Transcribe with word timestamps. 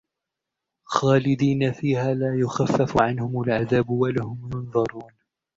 خَالِدِينَ 0.83 1.71
فِيهَا 1.71 2.13
لَا 2.13 2.39
يُخَفَّفُ 2.39 3.01
عَنْهُمُ 3.01 3.41
الْعَذَابُ 3.41 3.89
وَلَا 3.89 4.23
هُمْ 4.23 4.49
يُنْظَرُونَ 4.53 5.11